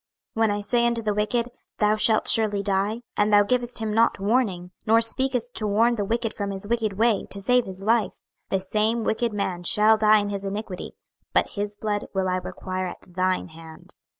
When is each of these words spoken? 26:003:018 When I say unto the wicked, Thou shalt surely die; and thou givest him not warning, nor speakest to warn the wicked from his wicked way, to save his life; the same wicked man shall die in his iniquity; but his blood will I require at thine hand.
26:003:018 0.35 0.39
When 0.41 0.49
I 0.57 0.61
say 0.61 0.87
unto 0.87 1.01
the 1.03 1.13
wicked, 1.13 1.49
Thou 1.77 1.95
shalt 1.95 2.27
surely 2.27 2.63
die; 2.63 3.01
and 3.15 3.31
thou 3.31 3.43
givest 3.43 3.77
him 3.77 3.93
not 3.93 4.19
warning, 4.19 4.71
nor 4.87 4.99
speakest 4.99 5.53
to 5.53 5.67
warn 5.67 5.93
the 5.93 6.03
wicked 6.03 6.33
from 6.33 6.49
his 6.49 6.67
wicked 6.67 6.93
way, 6.93 7.27
to 7.29 7.39
save 7.39 7.65
his 7.67 7.83
life; 7.83 8.17
the 8.49 8.59
same 8.59 9.03
wicked 9.03 9.31
man 9.31 9.61
shall 9.61 9.97
die 9.97 10.17
in 10.17 10.29
his 10.29 10.43
iniquity; 10.43 10.93
but 11.33 11.51
his 11.51 11.75
blood 11.75 12.05
will 12.15 12.27
I 12.27 12.37
require 12.37 12.87
at 12.87 13.13
thine 13.13 13.49
hand. 13.49 13.93